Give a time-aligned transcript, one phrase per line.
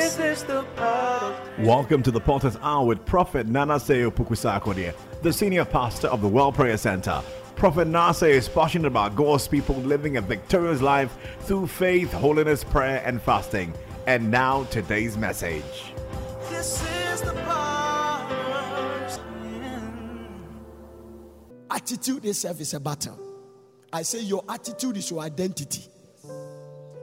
[0.00, 5.30] This is the part Welcome to the Potter's Hour with Prophet Nana Seo Pukusakodia, the
[5.30, 7.22] senior pastor of the World Prayer Center.
[7.54, 13.02] Prophet Nasa is passionate about God's people living a victorious life through faith, holiness, prayer,
[13.04, 13.74] and fasting.
[14.06, 15.92] And now, today's message.
[16.48, 16.82] this
[17.12, 17.34] is the.
[21.70, 23.18] Attitude itself is a battle.
[23.92, 25.84] I say your attitude is your identity.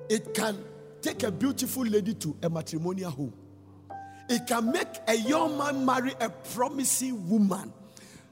[0.09, 0.57] It can
[1.07, 3.33] take a beautiful lady to a matrimonial home.
[4.29, 7.71] It can make a young man marry a promising woman.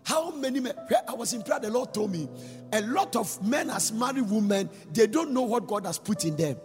[0.04, 0.74] How many men?
[1.08, 2.28] I was in prayer, the Lord told me
[2.74, 6.36] a lot of men as married women, they don't know what God has put in
[6.36, 6.58] them.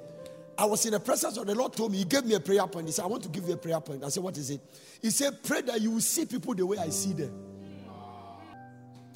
[0.58, 2.66] I was in the presence of the Lord, told me, He gave me a prayer
[2.66, 2.86] point.
[2.86, 4.04] He said, I want to give you a prayer point.
[4.04, 4.60] I said, What is it?
[5.00, 7.32] He said, Pray that you will see people the way I see them.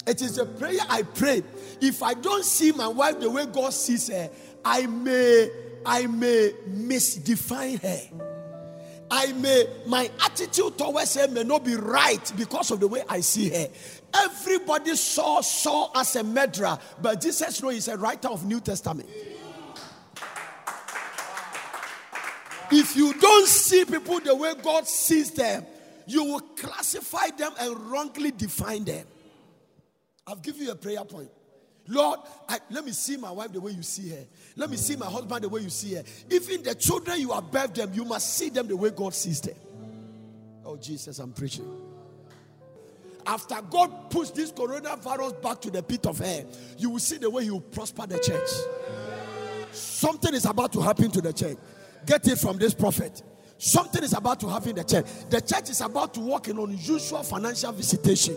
[0.07, 1.43] It is a prayer I pray.
[1.81, 4.29] If I don't see my wife the way God sees her,
[4.63, 5.49] I may,
[5.85, 8.01] I may misdefine her.
[9.09, 13.21] I may, my attitude towards her may not be right because of the way I
[13.21, 13.67] see her.
[14.13, 19.09] Everybody saw Saul as a murderer, but Jesus knows he's a writer of New Testament.
[22.71, 25.65] If you don't see people the way God sees them,
[26.07, 29.05] you will classify them and wrongly define them.
[30.27, 31.29] I've given you a prayer point.
[31.87, 34.25] Lord, I, let me see my wife the way you see her.
[34.55, 36.03] Let me see my husband the way you see her.
[36.31, 39.39] Even the children you have birthed them, you must see them the way God sees
[39.39, 39.55] them.
[40.65, 41.69] Oh, Jesus, I'm preaching.
[43.27, 46.45] After God puts this coronavirus back to the pit of hell,
[46.77, 48.49] you will see the way He will prosper the church.
[49.71, 51.57] Something is about to happen to the church.
[52.05, 53.21] Get it from this prophet.
[53.57, 55.05] Something is about to happen in the church.
[55.29, 58.35] The church is about to walk in unusual financial visitation.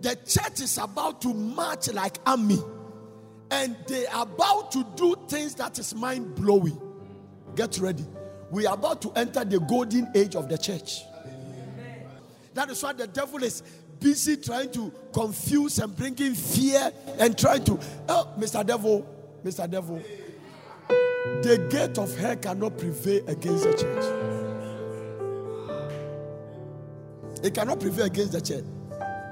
[0.00, 2.58] The church is about to march like army,
[3.50, 6.80] and they are about to do things that is mind blowing.
[7.54, 8.06] Get ready.
[8.50, 11.02] We are about to enter the golden age of the church.
[12.54, 13.62] That is why the devil is
[14.00, 17.78] busy trying to confuse and bringing fear and trying to.
[18.08, 18.66] Oh, Mr.
[18.66, 19.06] Devil,
[19.44, 19.70] Mr.
[19.70, 20.02] Devil,
[20.88, 24.04] the gate of hell cannot prevail against the church.
[27.44, 28.64] It cannot prevail against the church.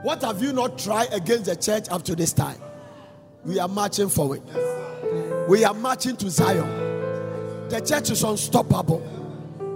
[0.02, 2.60] What have you not tried against the church up to this time?
[3.44, 4.42] We are marching forward.
[5.48, 6.68] We are marching to Zion.
[7.68, 9.00] The church is unstoppable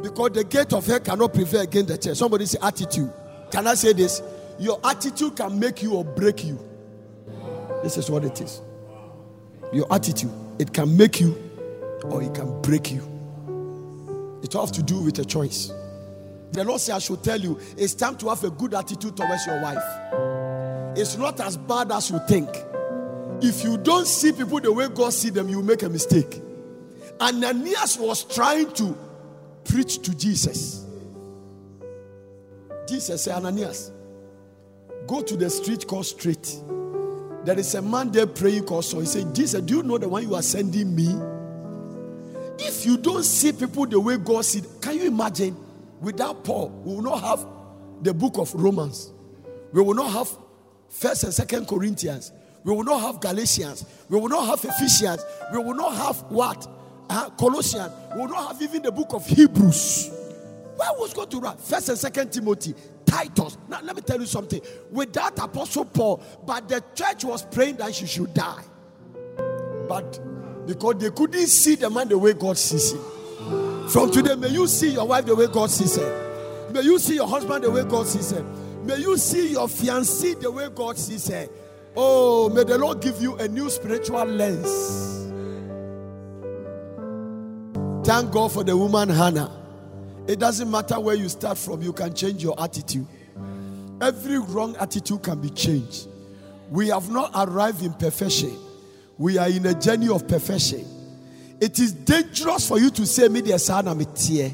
[0.02, 2.18] because the gate of hell cannot prevail against the church.
[2.18, 3.12] Somebody say attitude.
[3.50, 4.22] Can I say this?
[4.58, 6.58] Your attitude can make you or break you.
[7.82, 8.60] This is what it is.
[9.72, 11.36] Your attitude, it can make you
[12.04, 13.00] or it can break you.
[14.42, 15.72] It all has to do with a choice.
[16.52, 19.46] The Lord said, I should tell you, it's time to have a good attitude towards
[19.46, 19.82] your wife.
[20.96, 22.48] It's not as bad as you think.
[23.40, 26.40] If you don't see people the way God see them, you make a mistake.
[27.20, 28.96] Ananias was trying to
[29.64, 30.84] preach to Jesus.
[32.86, 33.90] Jesus said, Ananias,
[35.06, 36.54] go to the street called Straight.
[37.44, 39.00] There is a man there praying called Saul.
[39.00, 41.08] He said, Jesus, do you know the one you are sending me?
[42.58, 45.56] If you don't see people the way God sees, can you imagine?
[46.02, 47.46] Without Paul, we will not have
[48.02, 49.12] the book of Romans.
[49.72, 50.28] We will not have
[50.88, 52.32] First and Second Corinthians.
[52.64, 53.86] We will not have Galatians.
[54.08, 55.24] We will not have Ephesians.
[55.52, 56.68] We will not have what?
[57.08, 57.92] Uh, Colossians.
[58.14, 60.10] We will not have even the book of Hebrews.
[60.76, 61.60] Where was going to write?
[61.60, 62.74] First and Second Timothy,
[63.06, 63.56] Titus.
[63.68, 64.60] Now let me tell you something.
[64.90, 68.64] Without Apostle Paul, but the church was praying that she should die.
[69.88, 73.00] But because they couldn't see the man the way God sees him.
[73.92, 76.70] From today, may you see your wife the way God sees her.
[76.72, 78.42] May you see your husband the way God sees her.
[78.84, 81.46] May you see your fiancée the way God sees her.
[81.94, 85.28] Oh, may the Lord give you a new spiritual lens.
[88.06, 89.50] Thank God for the woman Hannah.
[90.26, 93.06] It doesn't matter where you start from, you can change your attitude.
[94.00, 96.08] Every wrong attitude can be changed.
[96.70, 98.56] We have not arrived in perfection,
[99.18, 101.01] we are in a journey of perfection.
[101.62, 104.52] It is dangerous for you to say, Me, dear son, I'm here.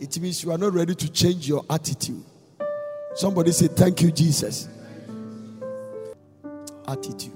[0.00, 2.24] It means you are not ready to change your attitude.
[3.14, 4.66] Somebody say, Thank you, Jesus.
[6.88, 7.34] Attitude.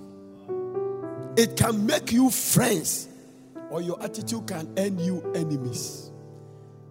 [1.36, 3.08] It can make you friends,
[3.68, 6.10] or your attitude can earn you enemies.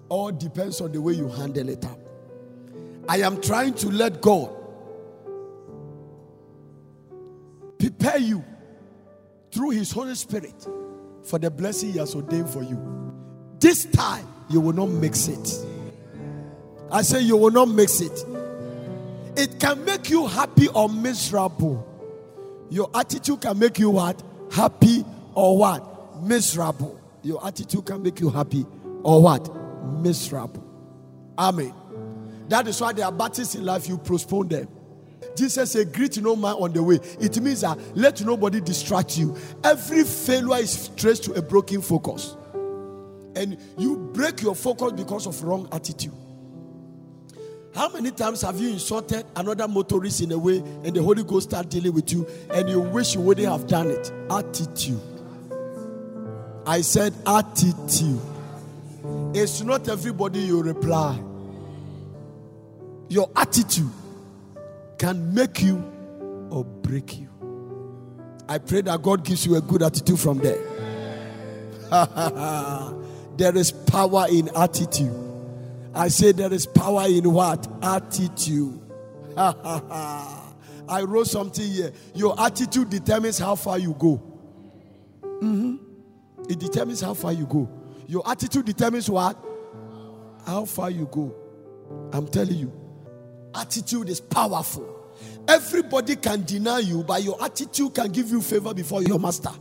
[0.08, 1.98] All depends on the way you handle it up.
[3.10, 4.52] I am trying to let God
[7.80, 8.46] prepare you
[9.52, 10.68] through His Holy Spirit
[11.24, 12.80] for the blessing He has ordained for you.
[13.60, 15.66] This time, you will not mix it.
[16.92, 18.26] I say, you will not mix it.
[19.36, 21.88] It can make you happy or miserable.
[22.70, 24.22] Your attitude can make you what?
[24.52, 25.04] Happy
[25.34, 26.22] or what?
[26.22, 27.00] Miserable.
[27.24, 28.66] Your attitude can make you happy
[29.02, 29.50] or what?
[30.02, 30.64] Miserable.
[31.38, 31.74] Amen.
[32.50, 34.68] That is why there are battles in life, you postpone them.
[35.36, 37.00] Jesus said, Greet no man on the way.
[37.20, 39.36] It means that let nobody distract you.
[39.64, 42.36] Every failure is traced to a broken focus.
[43.36, 46.14] And you break your focus because of wrong attitude.
[47.74, 51.50] How many times have you insulted another motorist in a way and the Holy Ghost
[51.50, 54.12] start dealing with you and you wish you wouldn't have done it?
[54.30, 55.02] Attitude.
[56.68, 58.22] I said attitude.
[59.34, 61.20] It's not everybody you reply.
[63.10, 63.90] Your attitude
[64.98, 65.78] can make you
[66.50, 67.30] or break you.
[68.48, 70.60] I pray that God gives you a good attitude from there.
[73.38, 75.20] there is power in attitude.
[75.96, 77.68] I say there is power in what?
[77.82, 78.80] Attitude.
[79.38, 81.92] I wrote something here.
[82.14, 84.22] Your attitude determines how far you go.
[85.42, 85.80] Mhm.
[86.50, 87.70] It determines how far you go.
[88.08, 89.38] Your attitude determines what?
[90.46, 91.34] How far you go.
[92.12, 92.83] I'm telling you.
[93.56, 95.04] Attitude is powerful.
[95.48, 99.52] Everybody can deny you, but your attitude can give you favor before your master.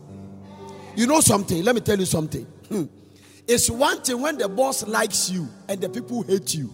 [0.96, 1.62] You know something?
[1.64, 2.44] Let me tell you something.
[2.68, 2.84] Hmm.
[3.48, 6.72] It's one thing when the boss likes you and the people hate you.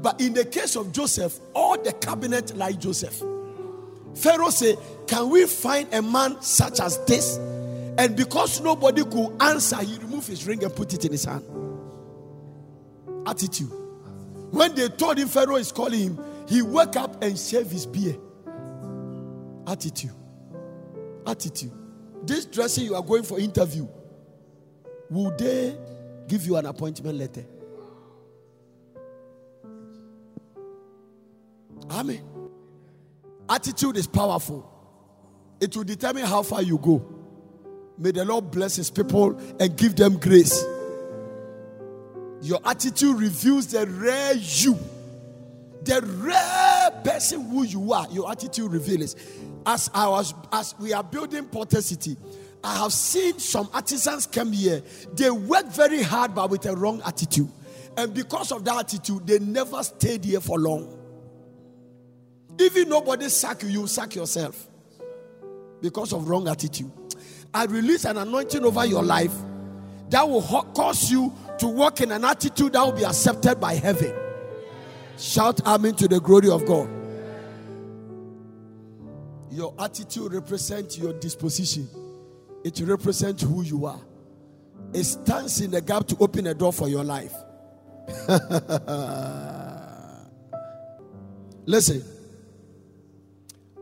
[0.00, 3.22] But in the case of Joseph, all the cabinet like Joseph.
[4.14, 4.76] Pharaoh said,
[5.06, 7.36] Can we find a man such as this?
[7.98, 11.44] And because nobody could answer, he removed his ring and put it in his hand.
[13.26, 13.70] Attitude.
[14.50, 18.18] When they told him Pharaoh is calling him, he woke up and shaved his beard.
[19.66, 20.12] Attitude.
[21.26, 21.72] Attitude.
[22.22, 23.86] This dressing you are going for interview,
[25.10, 25.76] will they
[26.26, 27.44] give you an appointment letter?
[31.90, 32.22] Amen.
[33.48, 34.70] Attitude is powerful.
[35.60, 37.06] It will determine how far you go.
[37.98, 40.64] May the Lord bless his people and give them grace.
[42.40, 44.78] Your attitude reveals the rare you.
[45.88, 49.16] The rare person who you are, your attitude reveals.
[49.64, 52.14] As I was as we are building Potter City,
[52.62, 54.82] I have seen some artisans come here.
[55.14, 57.48] They work very hard, but with a wrong attitude.
[57.96, 60.94] And because of that attitude, they never stayed here for long.
[62.60, 64.68] Even nobody sack you, you sack yourself
[65.80, 66.92] because of wrong attitude.
[67.54, 69.32] I release an anointing over your life
[70.10, 74.27] that will cause you to walk in an attitude that will be accepted by heaven.
[75.18, 76.88] Shout amen to the glory of God.
[79.50, 81.88] Your attitude represents your disposition.
[82.62, 84.00] It represents who you are.
[84.92, 87.34] It stands in the gap to open a door for your life.
[91.66, 92.02] Listen,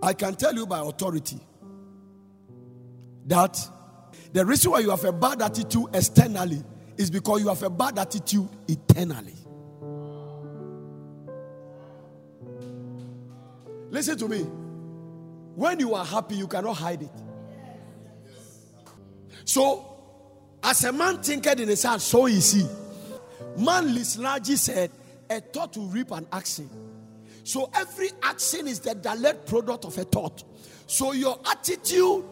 [0.03, 1.39] I can tell you by authority
[3.27, 3.59] that
[4.33, 6.63] the reason why you have a bad attitude externally
[6.97, 9.35] is because you have a bad attitude eternally.
[13.91, 14.41] Listen to me.
[15.55, 17.11] When you are happy, you cannot hide it.
[19.45, 19.85] So,
[20.63, 22.67] as a man thinketh in his heart, so is he.
[23.57, 24.91] Man Lisnaji said,
[25.31, 26.69] a thought to reap an action.
[27.45, 30.43] So every action is the direct product of a thought.
[30.87, 32.25] So your attitude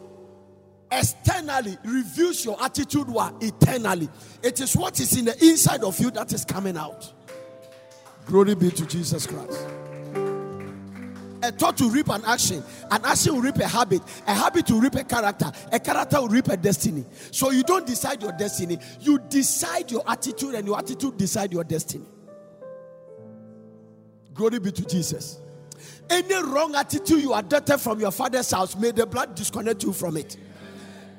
[0.91, 4.09] externally reveals your attitude what eternally.
[4.43, 7.11] It is what is in the inside of you that is coming out.
[8.25, 9.84] Glory be to Jesus Christ.
[11.45, 14.79] A thought to reap an action, an action will reap a habit, a habit will
[14.79, 17.05] reap a character, a character will reap a destiny.
[17.29, 21.63] So you don't decide your destiny, you decide your attitude, and your attitude decide your
[21.63, 22.05] destiny.
[24.33, 25.39] Glory be to Jesus.
[26.09, 30.17] Any wrong attitude you adopted from your father's house, may the blood disconnect you from
[30.17, 30.37] it.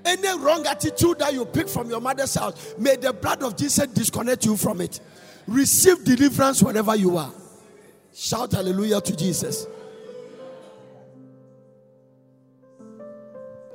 [0.05, 3.87] Any wrong attitude that you pick from your mother's house, may the blood of Jesus
[3.87, 4.99] disconnect you from it.
[5.47, 7.33] Receive deliverance wherever you are.
[8.13, 9.69] Shout hallelujah to Jesus.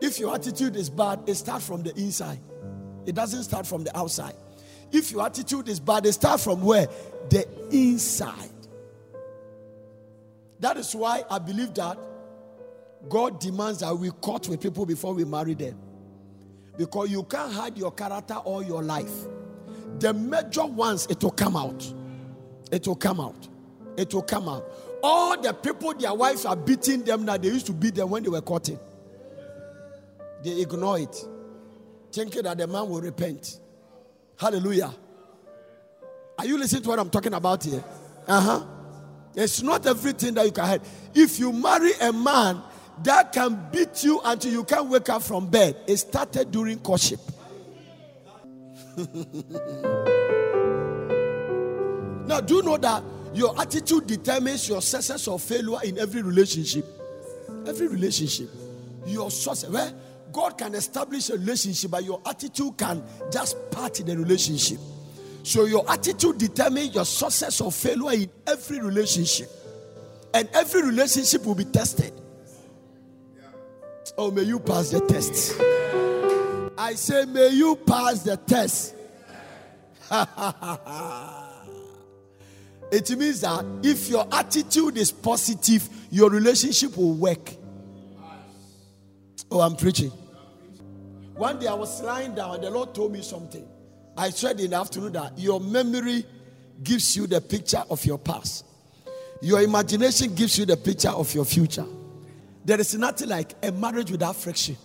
[0.01, 2.39] If your attitude is bad, it starts from the inside.
[3.05, 4.33] It doesn't start from the outside.
[4.91, 6.87] If your attitude is bad, it starts from where?
[7.29, 8.49] The inside.
[10.59, 11.97] That is why I believe that
[13.09, 15.77] God demands that we court with people before we marry them.
[16.77, 19.11] Because you can't hide your character all your life.
[19.99, 21.93] The major ones, it will come out.
[22.71, 23.47] It will come out.
[23.97, 24.65] It will come out.
[25.03, 27.37] All the people, their wives are beating them now.
[27.37, 28.79] They used to beat them when they were courting.
[30.43, 31.15] They ignore it,
[32.11, 33.59] thinking that the man will repent.
[34.37, 34.93] Hallelujah.
[36.37, 37.83] Are you listening to what I'm talking about here?
[38.27, 38.65] Uh huh.
[39.35, 40.81] It's not everything that you can hide.
[41.13, 42.61] If you marry a man
[43.03, 47.19] that can beat you until you can't wake up from bed, it started during courtship.
[52.27, 56.85] now, do you know that Your attitude determines your success or failure in every relationship.
[57.65, 58.49] Every relationship.
[59.05, 59.69] Your success.
[59.69, 59.91] Where
[60.31, 64.79] God can establish a relationship, but your attitude can just part in the relationship.
[65.43, 69.49] So your attitude determines your success or failure in every relationship.
[70.33, 72.13] And every relationship will be tested.
[74.17, 75.59] Oh, may you pass the test.
[76.77, 78.95] I say, may you pass the test.
[82.91, 87.53] it means that if your attitude is positive, your relationship will work.
[89.49, 90.11] Oh, I'm preaching.
[91.41, 93.67] One day I was lying down and the Lord told me something.
[94.15, 96.23] I said in the afternoon that your memory
[96.83, 98.63] gives you the picture of your past,
[99.41, 101.87] your imagination gives you the picture of your future.
[102.63, 104.77] There is nothing like a marriage without friction.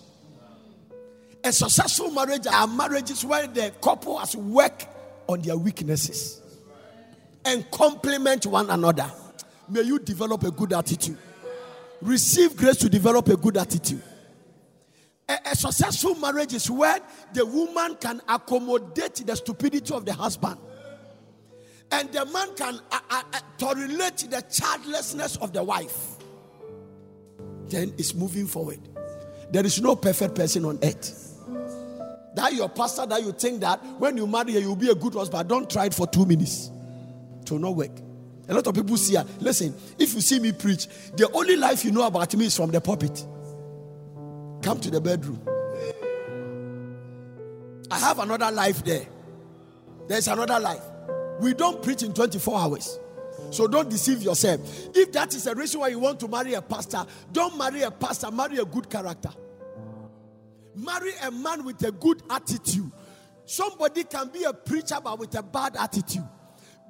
[1.44, 4.86] A successful marriage are marriages where the couple has worked
[5.26, 6.40] on their weaknesses
[7.44, 9.12] and complement one another.
[9.68, 11.18] May you develop a good attitude.
[12.00, 14.02] Receive grace to develop a good attitude.
[15.28, 17.00] A, a successful marriage is where
[17.32, 20.56] the woman can accommodate the stupidity of the husband.
[21.90, 26.16] And the man can uh, uh, uh, tolerate the childlessness of the wife.
[27.68, 28.80] Then it's moving forward.
[29.50, 31.22] There is no perfect person on earth.
[32.34, 35.48] That your pastor that you think that when you marry you'll be a good husband.
[35.48, 36.70] Don't try it for two minutes.
[37.42, 37.92] It will not work.
[38.48, 41.90] A lot of people see, listen, if you see me preach, the only life you
[41.90, 43.24] know about me is from the pulpit.
[44.66, 45.40] Come to the bedroom.
[47.88, 49.06] I have another life there.
[50.08, 50.82] There's another life.
[51.38, 52.98] We don't preach in 24 hours.
[53.52, 54.60] So don't deceive yourself.
[54.92, 57.92] If that is the reason why you want to marry a pastor, don't marry a
[57.92, 59.30] pastor, marry a good character.
[60.74, 62.90] Marry a man with a good attitude.
[63.44, 66.26] Somebody can be a preacher but with a bad attitude.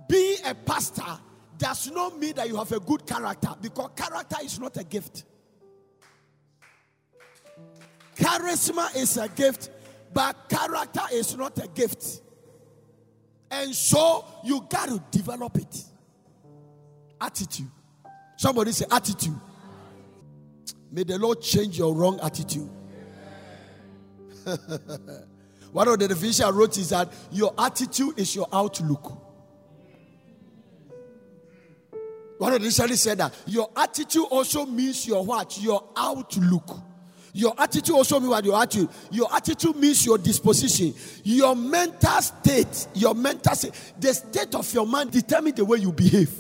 [0.09, 1.21] Being a pastor
[1.59, 5.25] does not mean that you have a good character because character is not a gift.
[8.17, 9.71] Charisma is a gift,
[10.13, 12.23] but character is not a gift.
[13.51, 15.85] And so you got to develop it.
[17.21, 17.71] Attitude.
[18.37, 19.39] Somebody say attitude.
[20.91, 22.71] May the Lord change your wrong attitude.
[25.73, 29.23] One of the definitions I wrote is that your attitude is your outlook.
[32.39, 35.59] One of the said that your attitude also means your what?
[35.61, 36.81] Your outlook.
[37.37, 38.89] Your attitude oh, also means what your attitude.
[39.11, 43.75] Your attitude means your disposition, your mental state, your mental state.
[44.01, 46.33] The state of your mind determines the way you behave.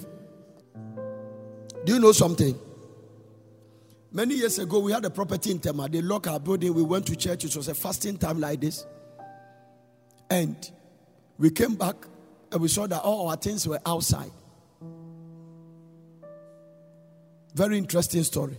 [1.84, 2.58] Do you know something?
[4.10, 5.86] Many years ago, we had a property in Tema.
[5.86, 6.72] They locked our building.
[6.72, 7.44] We went to church.
[7.44, 8.86] It was a fasting time like this.
[10.30, 10.56] And
[11.36, 11.96] we came back
[12.50, 14.30] and we saw that all our things were outside.
[17.52, 18.56] Very interesting story.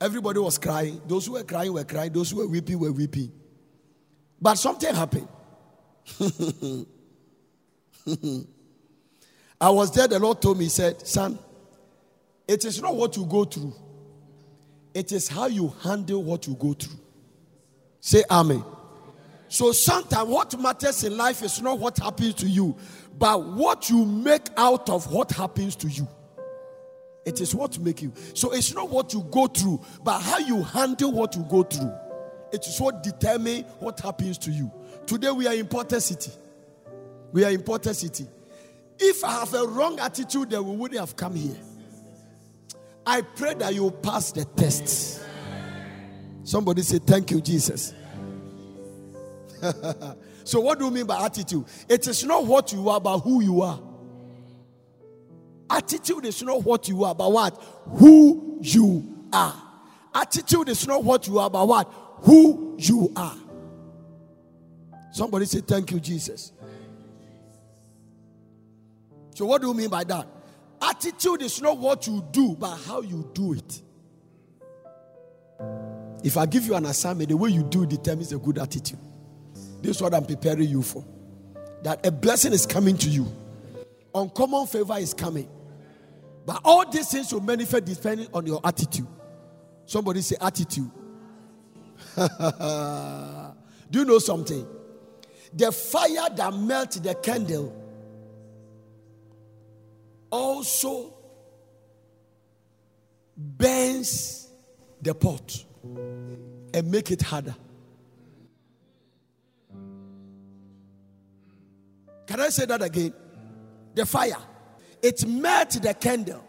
[0.00, 1.00] Everybody was crying.
[1.06, 2.12] Those who were crying were crying.
[2.12, 3.32] Those who were weeping were weeping.
[4.40, 5.28] But something happened.
[9.60, 10.06] I was there.
[10.06, 11.38] The Lord told me, He said, Son,
[12.46, 13.74] it is not what you go through,
[14.94, 16.98] it is how you handle what you go through.
[18.00, 18.64] Say Amen.
[19.48, 22.76] So sometimes what matters in life is not what happens to you,
[23.18, 26.06] but what you make out of what happens to you.
[27.28, 28.10] It is what make you.
[28.32, 31.92] So it's not what you go through, but how you handle what you go through.
[32.54, 34.72] It is what determine what happens to you.
[35.06, 36.30] Today we are in Potter City.
[37.30, 38.26] We are in Potter City.
[38.98, 41.58] If I have a wrong attitude, then we wouldn't have come here.
[43.06, 45.22] I pray that you pass the test.
[46.44, 47.92] Somebody say, Thank you, Jesus.
[50.44, 51.66] so, what do you mean by attitude?
[51.90, 53.78] It is not what you are, but who you are.
[55.70, 57.62] Attitude is not what you are, but what?
[57.98, 59.62] Who you are.
[60.14, 61.92] Attitude is not what you are, but what?
[62.22, 63.36] Who you are.
[65.12, 66.52] Somebody say, Thank you, Jesus.
[69.34, 70.26] So, what do you mean by that?
[70.80, 73.82] Attitude is not what you do, but how you do it.
[76.24, 78.98] If I give you an assignment, the way you do determines a good attitude.
[79.80, 81.04] This is what I'm preparing you for.
[81.82, 83.26] That a blessing is coming to you,
[84.14, 85.48] uncommon favor is coming.
[86.48, 89.06] But all these things will manifest depending on your attitude.
[89.84, 90.90] Somebody say attitude.
[92.16, 94.66] do you know something?
[95.52, 97.76] The fire that melts the candle
[100.30, 101.12] also
[103.36, 104.48] burns
[105.02, 105.66] the pot
[106.72, 107.56] and make it harder.
[112.26, 113.12] Can I say that again?
[113.94, 114.38] The fire.
[115.02, 116.44] It melt the candle,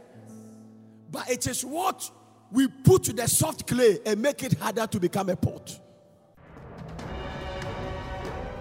[1.12, 2.10] but it is what
[2.52, 5.80] we put to the soft clay and make it harder to become a pot.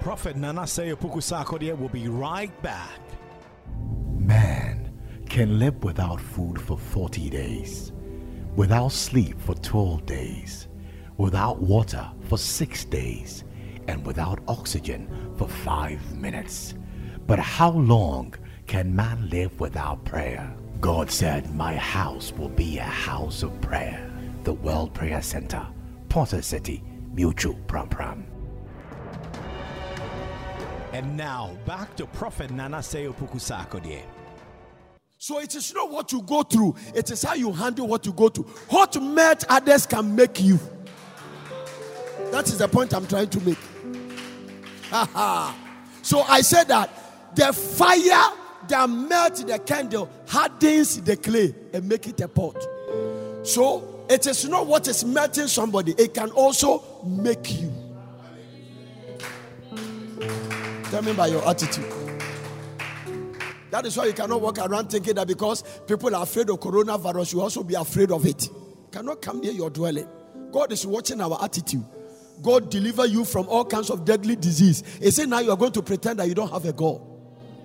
[0.00, 3.00] Prophet Nana Seyopuku Sarkodie will be right back.
[4.16, 4.92] Man
[5.28, 7.92] can live without food for 40 days,
[8.57, 10.68] without sleep for 12 days,
[11.16, 13.45] without water for 6 days,
[13.87, 16.75] and without oxygen for 5 minutes.
[17.26, 18.35] But how long
[18.68, 20.54] can man live without prayer?
[20.80, 24.08] God said, My house will be a house of prayer.
[24.44, 25.66] The World Prayer Center,
[26.10, 28.26] Potter City, Mutual Pram Pram.
[30.92, 34.02] And now back to Prophet Nana Sarkodie.
[35.16, 38.12] So it is not what you go through, it is how you handle what you
[38.12, 38.44] go through.
[38.68, 40.60] What melt others can make you.
[42.30, 43.58] That is the point I'm trying to make.
[46.02, 46.90] so I said that
[47.34, 48.32] the fire
[48.68, 52.56] that melts the candle hardens the clay and make it a pot.
[53.42, 57.72] So it is not what is melting somebody, it can also make you.
[60.90, 61.84] Tell me by your attitude.
[63.70, 67.34] That is why you cannot walk around thinking that because people are afraid of coronavirus,
[67.34, 68.48] you also be afraid of it.
[68.48, 70.08] You cannot come near your dwelling.
[70.50, 71.84] God is watching our attitude.
[72.40, 74.82] God deliver you from all kinds of deadly disease.
[75.02, 77.02] He said now you are going to pretend that you don't have a God.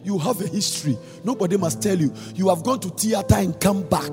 [0.04, 0.98] You have a history.
[1.24, 2.14] Nobody must tell you.
[2.36, 4.12] You have gone to theater and come back.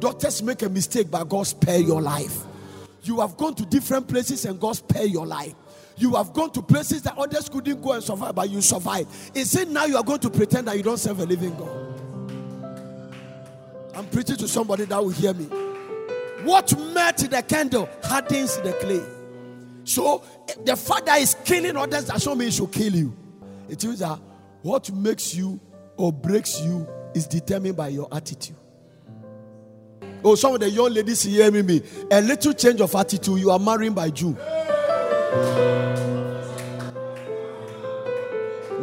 [0.00, 2.44] Doctors make a mistake, but God spare your life.
[3.02, 5.54] You have gone to different places and God spare your life.
[5.96, 9.10] You have gone to places that others couldn't go and survive, but you survived.
[9.34, 11.88] He said now you are going to pretend that you don't serve a living God.
[13.94, 15.46] I'm preaching to somebody that will hear me.
[16.44, 19.02] What met the candle hardens the clay.
[19.82, 23.16] So eh, the father is killing others, that show me he should kill you.
[23.68, 24.20] It means that
[24.68, 25.58] what makes you
[25.96, 28.54] or breaks you is determined by your attitude.
[30.22, 33.58] Oh, some of the young ladies hearing me, a little change of attitude, you are
[33.58, 34.34] marrying by June.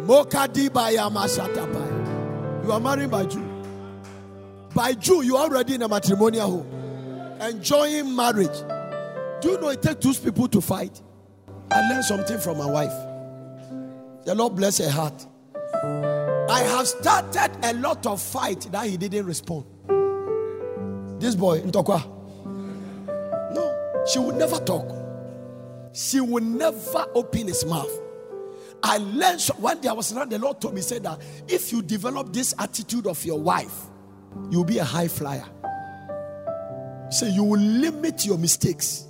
[0.02, 2.64] Mokadi Bayamashatabai.
[2.64, 3.44] You are marrying by Jew.
[4.74, 8.58] By Jew, you are already in a matrimonial home, enjoying marriage.
[9.40, 11.00] Do you know it takes two people to fight?
[11.70, 12.92] I learned something from my wife.
[14.24, 15.24] The Lord bless her heart.
[16.48, 19.64] I have started a lot of fight that he didn't respond.
[21.20, 22.04] This boy, Ntokwa.
[23.54, 24.92] No, she would never talk.
[25.92, 27.90] She would never open his mouth.
[28.82, 31.82] I learned one day I was around, the Lord told me, said that if you
[31.82, 33.86] develop this attitude of your wife,
[34.50, 35.46] you'll be a high flyer.
[37.10, 39.06] So you will limit your mistakes.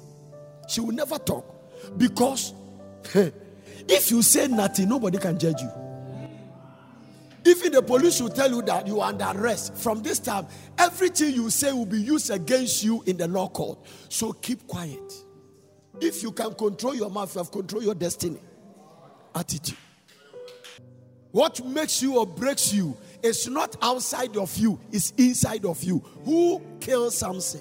[0.69, 1.45] She will never talk
[1.97, 2.55] because
[3.15, 5.86] if you say nothing, nobody can judge you.
[7.47, 9.77] Even the police will tell you that you are under arrest.
[9.77, 13.79] From this time, everything you say will be used against you in the law court.
[14.09, 15.15] So keep quiet.
[16.01, 18.41] If you can control your mouth, you have control your destiny.
[19.33, 19.79] Attitude.
[21.31, 25.99] What makes you or breaks you is not outside of you, it's inside of you.
[26.25, 27.61] Who killed Samson?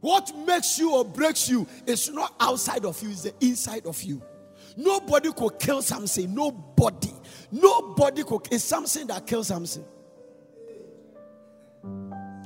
[0.00, 4.02] What makes you or breaks you is not outside of you, it's the inside of
[4.02, 4.22] you.
[4.76, 6.34] Nobody could kill Samson.
[6.34, 7.12] Nobody.
[7.52, 8.48] Nobody could.
[8.50, 9.84] It's something that killed Samson.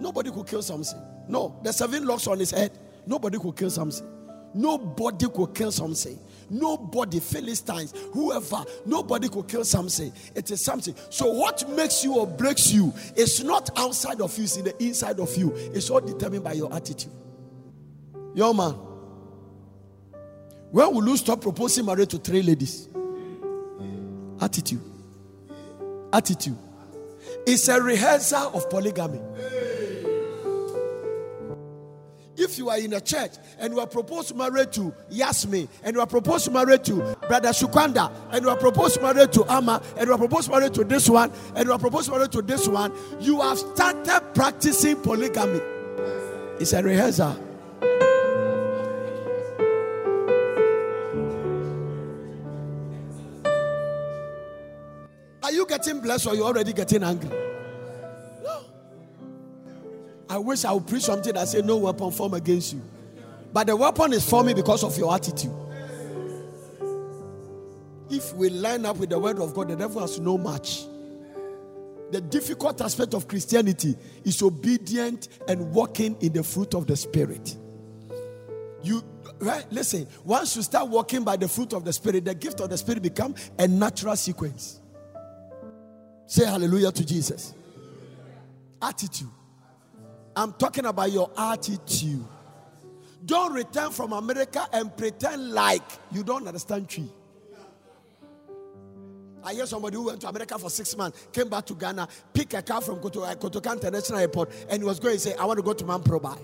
[0.01, 1.01] Nobody could kill Samson.
[1.29, 2.73] No, the seven locks on his head.
[3.07, 4.07] Nobody could kill Samson.
[4.55, 6.19] Nobody could kill Samson.
[6.51, 10.13] Nobody, Philistines, whoever, nobody could kill Samson.
[10.35, 10.95] It is something.
[11.11, 14.83] So, what makes you or breaks you is not outside of you, it's in the
[14.83, 15.53] inside of you.
[15.55, 17.13] It's all determined by your attitude.
[18.35, 18.88] Yo, man.
[20.71, 22.89] When will you stop proposing marriage to three ladies?
[24.41, 24.83] Attitude.
[26.13, 26.59] Attitude.
[27.47, 29.21] It's a rehearsal of polygamy.
[32.37, 36.01] If you are in a church and you are proposed marriage to Yasmin, and you
[36.01, 40.13] are proposed marriage to Brother Shukwanda, and you are proposed marriage to Amma, and you
[40.13, 43.41] are proposed marriage to this one, and you are proposed marriage to this one, you
[43.41, 45.61] have started practicing polygamy.
[46.61, 47.48] It's a rehearsal.
[55.79, 57.31] Getting blessed or you're already getting angry?
[58.43, 58.61] No.
[60.29, 62.83] I wish I would preach something that say no weapon form against you.
[63.53, 65.55] But the weapon is for me because of your attitude.
[68.11, 70.85] If we line up with the word of God, the devil has no match.
[72.11, 77.57] The difficult aspect of Christianity is obedient and walking in the fruit of the spirit.
[78.83, 79.03] You
[79.41, 79.67] right?
[79.71, 82.79] Listen, once you start walking by the fruit of the spirit, the gift of the
[82.79, 84.81] spirit become a natural sequence.
[86.29, 87.55] Say hallelujah to Jesus.
[88.83, 89.31] Attitude.
[90.37, 92.25] I'm talking about your attitude.
[93.25, 97.11] Don't return from America and pretend like you don't understand tree.
[99.43, 102.53] I hear somebody who went to America for six months, came back to Ghana, picked
[102.53, 105.47] a car from Koto, uh, Kotoka International Airport, and he was going to say, I
[105.47, 106.39] want to go to Mamproba.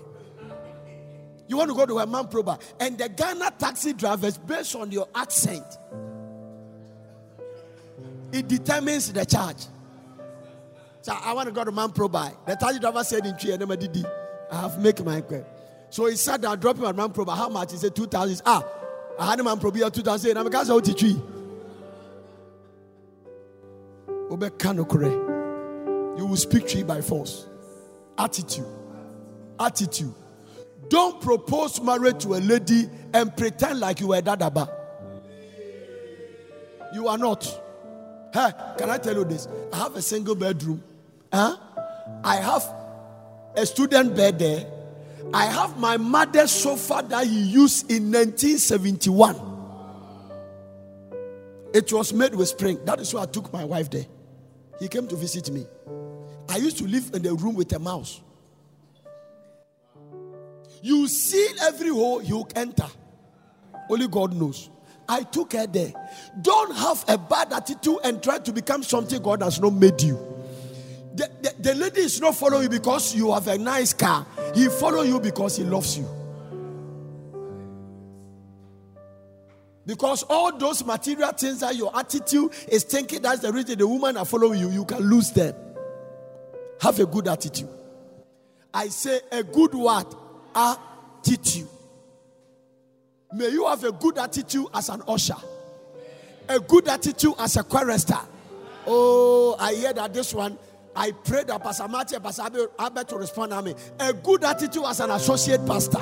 [1.47, 2.59] You want to go to a.
[2.79, 5.65] And the Ghana taxi drivers, based on your accent,
[8.31, 9.67] it determines the charge.
[11.05, 12.35] So I want to go to man Mamproba.
[12.47, 15.45] The taxi driver said in tree, and I have make my inquiry.
[15.91, 17.37] So he said sat down, dropping at Mamproba.
[17.37, 17.73] How much?
[17.73, 18.41] He said 2,000.
[18.43, 18.67] Ah,
[19.19, 20.35] I had a Mamproba 2,000.
[20.35, 21.21] I'm a going to tree
[26.17, 27.45] you will speak you by force
[28.17, 28.65] attitude
[29.59, 30.11] attitude
[30.89, 34.67] don't propose marriage to a lady and pretend like you were dadaba
[36.95, 37.43] you are not
[38.33, 40.81] hey can i tell you this i have a single bedroom
[41.35, 41.57] huh?
[42.23, 42.63] i have
[43.55, 44.65] a student bed there
[45.33, 49.35] i have my mother's sofa that he used in 1971
[51.73, 54.05] it was made with spring that is why i took my wife there
[54.79, 55.65] he came to visit me.
[56.49, 58.21] I used to live in the room with a mouse.
[60.81, 62.87] You see every hole you enter.
[63.89, 64.69] Only God knows.
[65.07, 65.93] I took her there.
[66.41, 70.34] Don't have a bad attitude and try to become something God has not made you.
[71.65, 74.23] The, lady is not following you because you have a nice car.
[74.53, 76.07] He follow you because he loves you.
[79.83, 84.15] Because all those material things that your attitude is thinking that's the reason the woman
[84.15, 85.55] are following you, you can lose them.
[86.81, 87.69] Have a good attitude.
[88.71, 90.13] I say a good what?
[90.53, 91.67] Attitude.
[93.33, 95.33] May you have a good attitude as an usher,
[96.47, 98.19] a good attitude as a chorister.
[98.85, 100.59] Oh, I hear that this one.
[100.95, 103.75] I pray that Pastor Matthew, Pastor Albert to respond to me.
[103.99, 105.99] A good attitude as an associate pastor.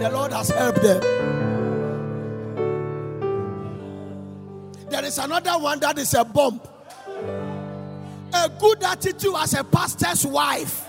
[0.00, 1.00] The Lord has helped them.
[4.88, 6.60] There is another one that is a bomb.
[8.32, 10.86] A good attitude as a pastor's wife.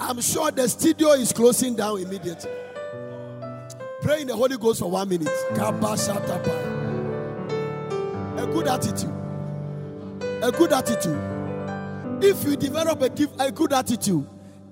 [0.00, 2.50] I'm sure the studio is closing down immediately.
[4.00, 5.28] Pray in the Holy Ghost for one minute.
[8.44, 9.14] A good attitude.
[10.42, 12.22] A good attitude.
[12.22, 14.28] If you develop a, a good attitude,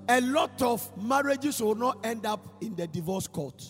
[0.07, 3.65] a lot of marriages will not end up in the divorce court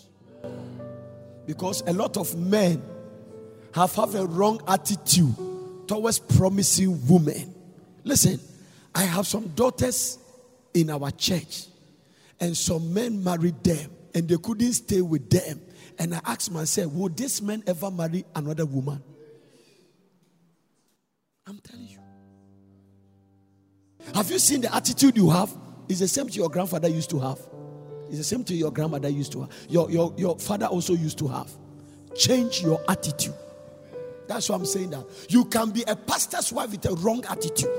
[1.46, 2.82] because a lot of men
[3.74, 5.34] have have a wrong attitude
[5.88, 7.54] towards promising women
[8.04, 8.38] listen
[8.94, 10.18] i have some daughters
[10.74, 11.64] in our church
[12.40, 15.60] and some men married them and they couldn't stay with them
[15.98, 19.02] and i asked myself would this man ever marry another woman
[21.46, 21.98] i'm telling you
[24.14, 25.54] have you seen the attitude you have
[25.88, 27.38] it's the same to your grandfather used to have.
[28.08, 29.50] It's the same to your grandmother used to have.
[29.68, 31.50] Your, your, your father also used to have.
[32.16, 33.34] Change your attitude.
[34.26, 35.04] That's why I'm saying that.
[35.28, 37.70] You can be a pastor's wife with a wrong attitude.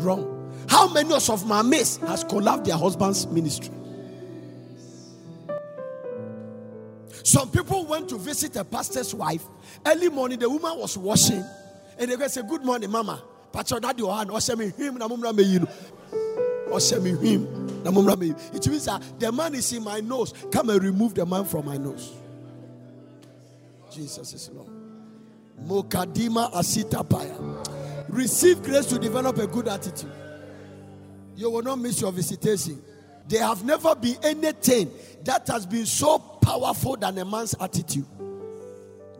[0.00, 0.32] Wrong.
[0.68, 3.74] How many of my mates has collapsed their husband's ministry?
[7.24, 9.42] Some people went to visit a pastor's wife.
[9.84, 11.44] Early morning, the woman was washing.
[11.98, 13.22] And they go say, Good morning, mama.
[13.52, 15.60] Pacho daddy or hand, or me him na mumra me you
[16.68, 20.34] ɔhyɛ me hwim na mommra me it means that the man is in my nose.
[20.52, 22.12] Come and remove the man from my nose.
[23.90, 24.68] Jesus is lord.
[25.64, 28.08] Mokadima asita paya.
[28.08, 30.12] Receive grace to develop a good attitude.
[31.34, 32.82] You will not miss your visitation.
[33.28, 34.90] There have never been anything
[35.24, 38.06] that has been so powerful than a man's attitude.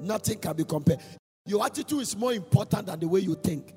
[0.01, 1.01] Nothing can be compared
[1.47, 3.73] your attitude is more important than the way you think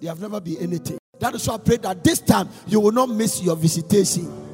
[0.00, 2.92] there have never been anything that is why I pray that this time you will
[2.92, 4.46] not miss your visitation.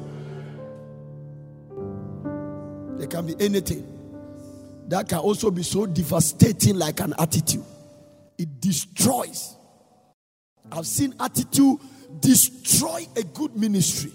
[2.97, 3.85] There can be anything
[4.87, 7.63] that can also be so devastating, like an attitude.
[8.37, 9.55] It destroys.
[10.71, 11.77] I've seen attitude
[12.19, 14.11] destroy a good ministry.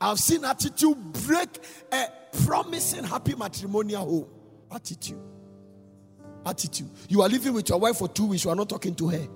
[0.00, 1.48] I've seen attitude break
[1.92, 2.06] a
[2.44, 4.26] promising happy matrimonial home.
[4.70, 5.18] Attitude.
[6.46, 6.88] Attitude.
[7.08, 9.26] You are living with your wife for two weeks, you are not talking to her.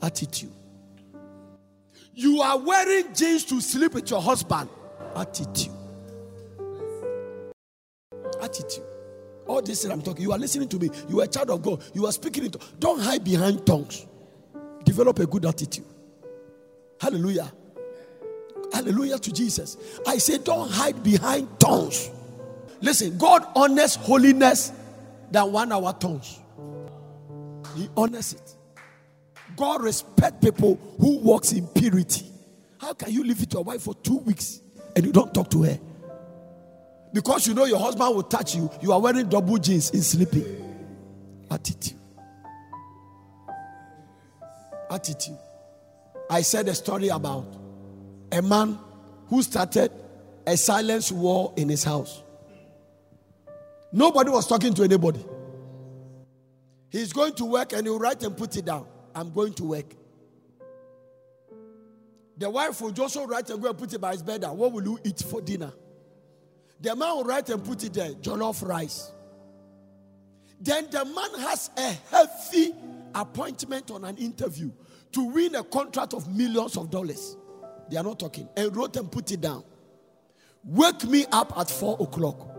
[0.00, 0.52] Attitude.
[2.14, 4.68] You are wearing jeans to sleep with your husband.
[5.16, 5.72] Attitude.
[8.40, 8.84] Attitude.
[9.46, 10.90] All this I'm talking, you are listening to me.
[11.08, 11.82] You are a child of God.
[11.94, 12.58] You are speaking into.
[12.78, 14.06] Don't hide behind tongues.
[14.84, 15.84] Develop a good attitude.
[17.00, 17.52] Hallelujah.
[18.72, 19.76] Hallelujah to Jesus.
[20.06, 22.10] I say, don't hide behind tongues.
[22.80, 24.72] Listen, God honors holiness
[25.32, 26.38] than one hour tongues.
[27.74, 28.56] He honors it.
[29.56, 32.26] God respect people who walks in purity.
[32.78, 34.60] How can you live with your wife for two weeks
[34.94, 35.78] and you don't talk to her?
[37.12, 40.44] Because you know your husband will touch you, you are wearing double jeans in sleeping.
[41.50, 41.98] Attitude.
[44.90, 45.38] Attitude.
[46.30, 47.46] I said a story about
[48.30, 48.78] a man
[49.28, 49.92] who started
[50.46, 52.21] a silence war in his house.
[53.92, 55.24] Nobody was talking to anybody.
[56.90, 58.86] He's going to work and he'll write and put it down.
[59.14, 59.94] I'm going to work.
[62.36, 64.40] The wife will just write and go and put it by his bed.
[64.40, 64.56] Down.
[64.56, 65.72] What will you eat for dinner?
[66.80, 69.12] The man will write and put it there, jollof rice.
[70.60, 72.74] Then the man has a healthy
[73.14, 74.70] appointment on an interview
[75.12, 77.36] to win a contract of millions of dollars.
[77.90, 78.48] They are not talking.
[78.56, 79.64] And wrote and put it down.
[80.64, 82.51] Wake me up at four o'clock.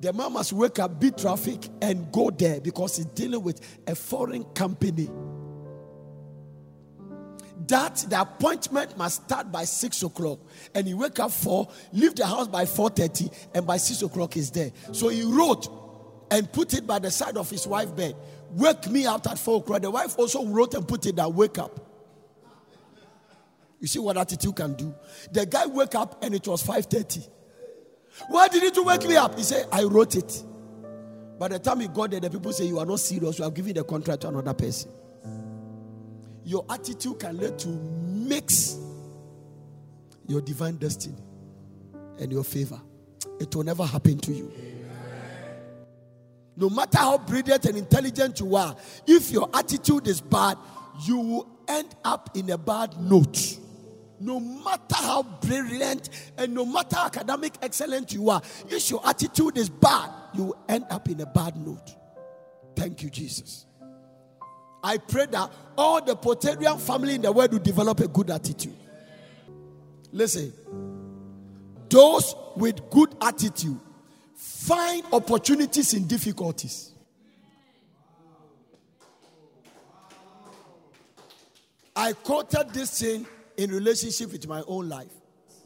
[0.00, 3.94] The man must wake up, beat traffic, and go there because he's dealing with a
[3.94, 5.08] foreign company.
[7.68, 10.38] That the appointment must start by six o'clock,
[10.74, 14.34] and he wake up four, leave the house by four thirty, and by six o'clock
[14.34, 14.70] he's there.
[14.92, 15.66] So he wrote
[16.30, 18.14] and put it by the side of his wife's bed.
[18.50, 19.80] Wake me up at four o'clock.
[19.82, 21.80] The wife also wrote and put it that wake up.
[23.80, 24.94] You see what attitude can do.
[25.32, 27.22] The guy wake up and it was five thirty.
[28.28, 29.36] Why did you wake me up?
[29.36, 30.42] He said, I wrote it.
[31.38, 33.38] By the time he got there, the people say, You are not serious.
[33.38, 34.90] You are giving the contract to another person.
[36.44, 38.78] Your attitude can lead to mix
[40.26, 41.16] your divine destiny
[42.18, 42.80] and your favor.
[43.40, 44.52] It will never happen to you.
[46.56, 48.74] No matter how brilliant and intelligent you are,
[49.06, 50.56] if your attitude is bad,
[51.04, 53.58] you will end up in a bad note
[54.20, 59.68] no matter how brilliant and no matter academic excellent you are, if your attitude is
[59.68, 61.94] bad, you will end up in a bad note.
[62.74, 63.66] Thank you, Jesus.
[64.82, 68.76] I pray that all the Poterian family in the world will develop a good attitude.
[70.12, 70.52] Listen,
[71.88, 73.80] those with good attitude
[74.34, 76.92] find opportunities in difficulties.
[81.94, 83.26] I quoted this thing
[83.56, 85.12] in relationship with my own life.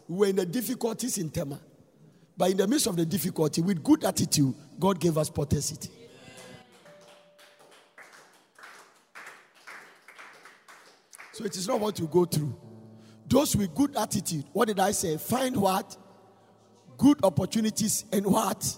[0.08, 1.60] We were in the difficulties in Tema.
[2.36, 5.90] But in the midst of the difficulty, with good attitude, God gave us potency.
[11.32, 12.54] So it is not what you go through.
[13.26, 15.16] Those with good attitude, what did I say?
[15.16, 15.96] Find what?
[16.98, 18.76] Good opportunities and what?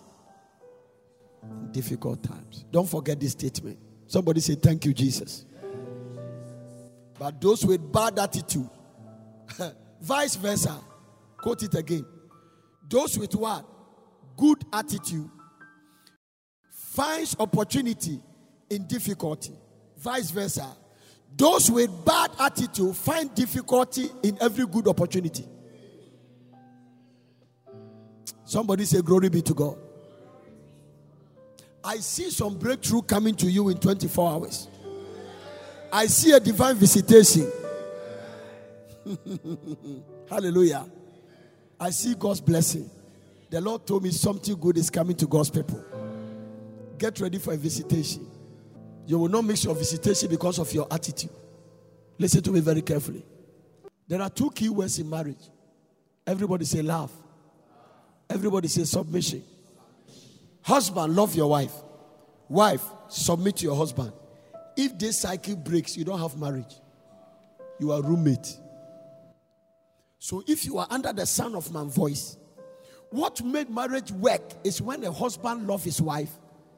[1.43, 2.65] In difficult times.
[2.71, 3.79] Don't forget this statement.
[4.07, 5.45] Somebody say, Thank you, Jesus.
[7.19, 8.69] But those with bad attitude,
[10.01, 10.79] Vice versa.
[11.39, 12.05] Quote it again.
[12.89, 13.65] Those with what?
[14.37, 15.31] Good attitude
[16.71, 18.21] finds opportunity
[18.71, 19.53] in difficulty.
[19.99, 20.67] Vice versa.
[21.37, 25.47] Those with bad attitude find difficulty in every good opportunity.
[28.45, 29.79] Somebody say, Glory be to God.
[31.85, 34.69] I see some breakthrough coming to you in 24 hours.
[35.93, 37.51] I see a divine visitation.
[40.31, 40.87] Hallelujah.
[41.79, 42.89] I see God's blessing.
[43.51, 45.85] The Lord told me something good is coming to God's people.
[46.99, 48.27] Get ready for a visitation.
[49.07, 51.31] You will not miss your visitation because of your attitude.
[52.19, 53.25] Listen to me very carefully.
[54.07, 55.51] There are two key words in marriage.
[56.27, 57.11] Everybody say love.
[58.31, 59.43] Everybody say submission.
[60.63, 61.75] Husband, love your wife.
[62.49, 64.13] Wife, submit to your husband.
[64.77, 66.75] If this cycle breaks, you don't have marriage.
[67.81, 68.57] You are roommate.
[70.23, 72.37] So if you are under the sound of my voice,
[73.11, 76.31] what made marriage work is when a husband loves his wife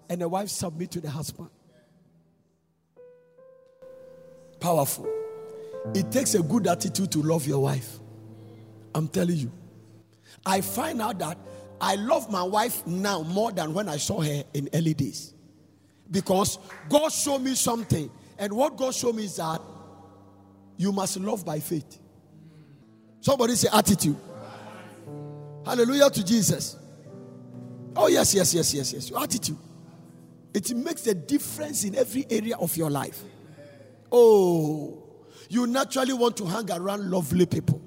[0.08, 1.50] and a wife submit to the husband.
[4.60, 5.06] Powerful.
[5.94, 7.98] It takes a good attitude to love your wife.
[8.94, 9.52] I'm telling you.
[10.46, 11.36] I find out that
[11.82, 15.34] I love my wife now more than when I saw her in early days.
[16.10, 18.10] Because God showed me something.
[18.38, 19.60] And what God showed me is that
[20.78, 22.00] you must love by faith.
[23.24, 24.18] Somebody say attitude.
[25.64, 26.76] Hallelujah to Jesus.
[27.96, 29.08] Oh, yes, yes, yes, yes, yes.
[29.08, 29.56] Your attitude.
[30.52, 33.22] It makes a difference in every area of your life.
[34.12, 35.02] Oh,
[35.48, 37.80] you naturally want to hang around lovely people,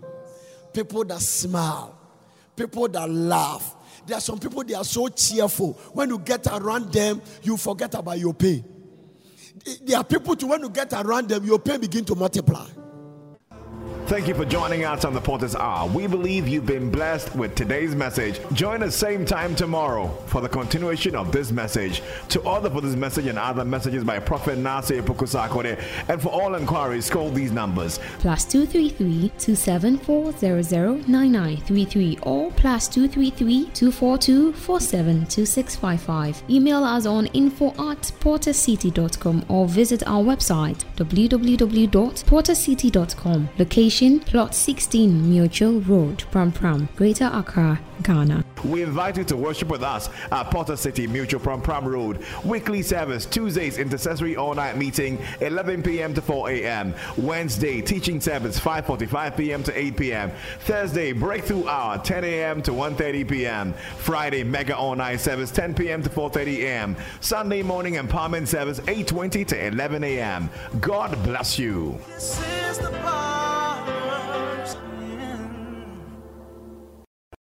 [0.73, 1.95] people that smile,
[2.55, 3.75] people that laugh.
[4.07, 5.73] There are some people they are so cheerful.
[5.93, 8.65] When you get around them, you forget about your pain.
[9.83, 12.67] There are people to when you get around them, your pain begin to multiply.
[14.07, 15.89] Thank you for joining us on the Potter's Hour.
[15.89, 18.39] We believe you've been blessed with today's message.
[18.53, 22.01] Join us same time tomorrow for the continuation of this message.
[22.29, 26.55] To order for this message and other messages by Prophet Nasir Pukusakode, and for all
[26.55, 36.43] inquiries, call these numbers plus 233 274 009933 or plus 233 242 472655.
[36.49, 43.49] Email us on info at portercity.com or visit our website www.portercity.com.
[43.57, 48.45] Location Plot 16 Mutual Road, Pram Pram, Greater Accra, Ghana.
[48.63, 52.23] We invite you to worship with us at Potter City Mutual Pram Pram Road.
[52.45, 56.13] Weekly service, Tuesdays, intercessory all-night meeting, 11 p.m.
[56.13, 56.93] to 4 a.m.
[57.17, 59.63] Wednesday, teaching service, 5.45 p.m.
[59.63, 60.31] to 8 p.m.
[60.59, 62.61] Thursday, breakthrough hour, 10 a.m.
[62.61, 63.73] to 1.30 p.m.
[63.97, 66.03] Friday, mega all-night service, 10 p.m.
[66.03, 66.95] to 4.30 a.m.
[67.19, 70.51] Sunday morning empowerment service, 8.20 to 11 a.m.
[70.81, 71.99] God bless you.